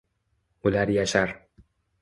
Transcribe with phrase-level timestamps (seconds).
[0.69, 1.37] Ular yashar